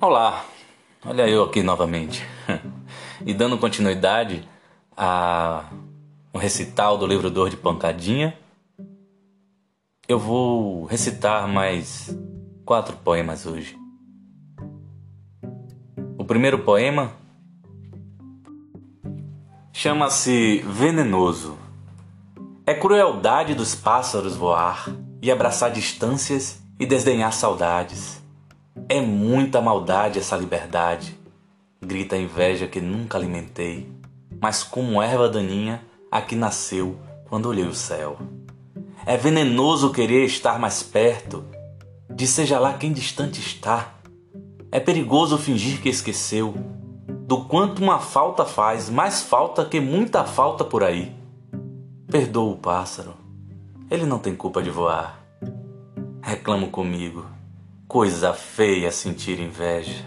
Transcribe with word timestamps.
Olá, 0.00 0.44
olha 1.04 1.28
eu 1.28 1.42
aqui 1.42 1.60
novamente. 1.60 2.24
e 3.26 3.34
dando 3.34 3.58
continuidade 3.58 4.48
a 4.96 5.64
um 6.32 6.38
recital 6.38 6.96
do 6.96 7.04
livro 7.04 7.28
Dor 7.28 7.50
de 7.50 7.56
Pancadinha, 7.56 8.38
eu 10.06 10.16
vou 10.16 10.84
recitar 10.84 11.48
mais 11.48 12.16
quatro 12.64 12.96
poemas 12.98 13.44
hoje. 13.44 13.76
O 16.16 16.24
primeiro 16.24 16.60
poema 16.60 17.10
chama-se 19.72 20.58
Venenoso. 20.58 21.58
É 22.64 22.72
crueldade 22.72 23.52
dos 23.52 23.74
pássaros 23.74 24.36
voar 24.36 24.94
e 25.20 25.28
abraçar 25.28 25.72
distâncias 25.72 26.62
e 26.78 26.86
desdenhar 26.86 27.32
saudades. 27.32 28.27
É 28.90 29.02
muita 29.02 29.60
maldade 29.60 30.18
essa 30.18 30.34
liberdade, 30.34 31.14
grita 31.78 32.16
a 32.16 32.18
inveja 32.18 32.66
que 32.66 32.80
nunca 32.80 33.18
alimentei, 33.18 33.86
mas 34.40 34.62
como 34.62 35.02
erva 35.02 35.28
daninha, 35.28 35.82
aqui 36.10 36.34
nasceu 36.34 36.96
quando 37.28 37.50
olhei 37.50 37.66
o 37.66 37.74
céu. 37.74 38.16
É 39.04 39.14
venenoso 39.14 39.92
querer 39.92 40.24
estar 40.24 40.58
mais 40.58 40.82
perto, 40.82 41.44
de 42.08 42.26
seja 42.26 42.58
lá 42.58 42.78
quem 42.78 42.90
distante 42.90 43.40
está. 43.40 43.92
É 44.72 44.80
perigoso 44.80 45.36
fingir 45.36 45.82
que 45.82 45.90
esqueceu, 45.90 46.54
do 47.26 47.44
quanto 47.44 47.82
uma 47.82 47.98
falta 47.98 48.46
faz, 48.46 48.88
mais 48.88 49.20
falta 49.20 49.66
que 49.66 49.80
muita 49.80 50.24
falta 50.24 50.64
por 50.64 50.82
aí. 50.82 51.14
Perdoa 52.10 52.54
o 52.54 52.56
pássaro, 52.56 53.12
ele 53.90 54.06
não 54.06 54.18
tem 54.18 54.34
culpa 54.34 54.62
de 54.62 54.70
voar. 54.70 55.22
Reclamo 56.22 56.68
comigo 56.68 57.36
Coisa 57.88 58.34
feia 58.34 58.92
sentir 58.92 59.40
inveja. 59.40 60.04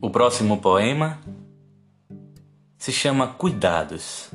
O 0.00 0.08
próximo 0.08 0.60
poema 0.60 1.18
se 2.78 2.92
chama 2.92 3.26
Cuidados. 3.26 4.30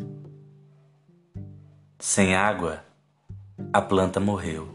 Sem 1.98 2.36
água, 2.36 2.84
a 3.72 3.82
planta 3.82 4.20
morreu. 4.20 4.68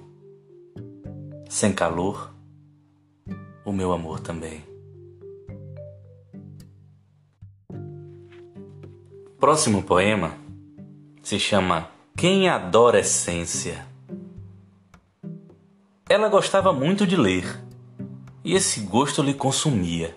Sem 1.46 1.74
calor, 1.74 2.32
o 3.62 3.70
meu 3.70 3.92
amor 3.92 4.20
também. 4.20 4.64
Próximo 9.38 9.82
poema 9.82 10.32
se 11.22 11.38
chama 11.38 11.90
Quem 12.16 12.48
Adora 12.48 13.00
Essência. 13.00 13.95
Ela 16.08 16.28
gostava 16.28 16.72
muito 16.72 17.04
de 17.04 17.16
ler, 17.16 17.60
e 18.44 18.54
esse 18.54 18.78
gosto 18.78 19.20
lhe 19.20 19.34
consumia. 19.34 20.16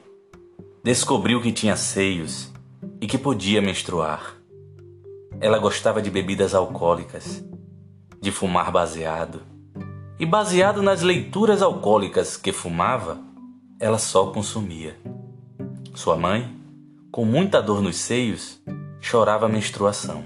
Descobriu 0.83 1.41
que 1.41 1.51
tinha 1.51 1.75
seios 1.75 2.51
e 3.01 3.07
que 3.07 3.17
podia 3.17 3.59
menstruar. 3.59 4.35
Ela 5.41 5.57
gostava 5.57 5.99
de 5.99 6.11
bebidas 6.11 6.53
alcoólicas, 6.53 7.43
de 8.21 8.31
fumar 8.31 8.71
baseado. 8.71 9.41
E 10.19 10.27
baseado 10.27 10.83
nas 10.83 11.01
leituras 11.01 11.59
alcoólicas 11.59 12.37
que 12.37 12.51
fumava, 12.51 13.17
ela 13.79 13.97
só 13.97 14.27
consumia. 14.27 14.95
Sua 15.95 16.15
mãe, 16.15 16.55
com 17.11 17.25
muita 17.25 17.63
dor 17.63 17.81
nos 17.81 17.95
seios, 17.95 18.61
chorava 19.01 19.47
a 19.47 19.49
menstruação. 19.49 20.23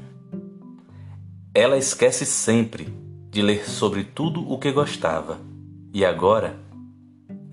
Ela 1.55 1.77
esquece 1.77 2.25
sempre 2.25 2.93
de 3.29 3.41
ler 3.41 3.65
sobre 3.69 4.03
tudo 4.03 4.45
o 4.51 4.59
que 4.59 4.69
gostava 4.69 5.52
e 5.93 6.03
agora 6.03 6.59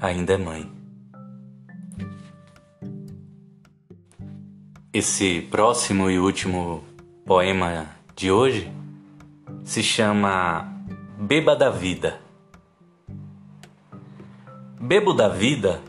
ainda 0.00 0.32
é 0.32 0.38
mãe. 0.38 0.72
Esse 4.92 5.42
próximo 5.42 6.10
e 6.10 6.18
último 6.18 6.82
poema 7.26 7.86
de 8.16 8.32
hoje 8.32 8.72
se 9.62 9.82
chama 9.82 10.66
Beba 11.18 11.54
da 11.54 11.68
Vida. 11.68 12.18
Bebo 14.80 15.12
da 15.12 15.28
vida 15.28 15.82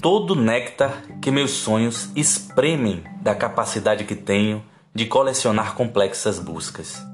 todo 0.00 0.30
o 0.30 0.40
néctar 0.40 1.02
que 1.20 1.32
meus 1.32 1.50
sonhos 1.50 2.10
espremem 2.14 3.02
da 3.20 3.34
capacidade 3.34 4.04
que 4.04 4.14
tenho 4.14 4.62
de 4.94 5.04
colecionar 5.04 5.74
complexas 5.74 6.38
buscas. 6.38 7.04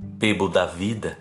Bebo 0.00 0.48
da 0.48 0.64
vida 0.64 1.18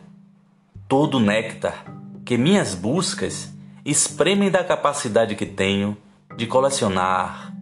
todo 0.88 1.16
o 1.16 1.20
néctar 1.20 1.84
que 2.32 2.38
minhas 2.38 2.74
buscas 2.74 3.52
espremem 3.84 4.50
da 4.50 4.64
capacidade 4.64 5.36
que 5.36 5.46
tenho 5.46 5.98
de 6.38 6.48
colecionar 6.48 7.54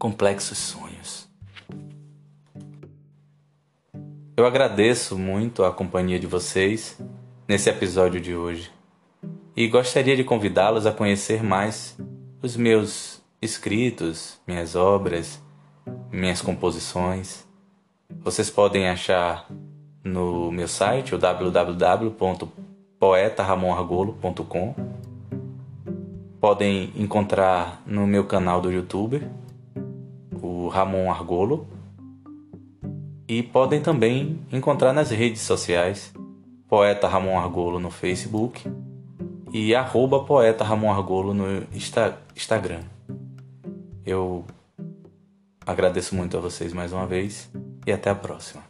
complexos 0.00 0.58
sonhos. 0.58 1.28
Eu 4.36 4.44
agradeço 4.44 5.16
muito 5.16 5.62
a 5.62 5.72
companhia 5.72 6.18
de 6.18 6.26
vocês 6.26 6.98
nesse 7.46 7.70
episódio 7.70 8.20
de 8.20 8.34
hoje 8.34 8.72
e 9.56 9.68
gostaria 9.68 10.16
de 10.16 10.24
convidá-los 10.24 10.86
a 10.86 10.92
conhecer 10.92 11.40
mais 11.44 11.96
os 12.42 12.56
meus 12.56 13.22
escritos, 13.40 14.40
minhas 14.44 14.74
obras, 14.74 15.40
minhas 16.10 16.42
composições. 16.42 17.46
Vocês 18.24 18.50
podem 18.50 18.88
achar 18.88 19.48
no 20.02 20.50
meu 20.50 20.66
site, 20.66 21.14
o 21.14 21.18
www 21.18 22.69
poetaramonargolo.com. 23.00 24.74
Podem 26.38 26.92
encontrar 26.94 27.82
no 27.86 28.06
meu 28.06 28.26
canal 28.26 28.60
do 28.60 28.70
YouTube, 28.70 29.26
o 30.40 30.68
Ramon 30.68 31.10
Argolo. 31.10 31.66
E 33.26 33.42
podem 33.42 33.80
também 33.80 34.40
encontrar 34.52 34.92
nas 34.92 35.10
redes 35.10 35.40
sociais, 35.40 36.12
Poeta 36.68 37.08
Ramon 37.08 37.38
Argolo 37.38 37.80
no 37.80 37.90
Facebook 37.90 38.70
e 39.52 39.74
arroba 39.74 40.24
Poeta 40.24 40.64
Ramon 40.64 40.90
Argolo 40.90 41.32
no 41.32 41.62
Insta 41.74 42.18
Instagram. 42.36 42.82
Eu 44.04 44.44
agradeço 45.64 46.14
muito 46.14 46.36
a 46.36 46.40
vocês 46.40 46.72
mais 46.72 46.92
uma 46.92 47.06
vez 47.06 47.50
e 47.86 47.92
até 47.92 48.10
a 48.10 48.14
próxima. 48.14 48.69